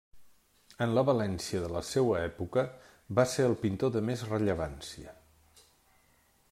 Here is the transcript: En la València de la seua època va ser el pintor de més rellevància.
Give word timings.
En 0.85 0.93
la 0.97 1.01
València 1.09 1.59
de 1.65 1.69
la 1.75 1.83
seua 1.91 2.17
època 2.29 2.63
va 3.21 3.27
ser 3.35 3.47
el 3.51 3.55
pintor 3.67 3.95
de 3.97 4.05
més 4.09 4.25
rellevància. 4.31 5.15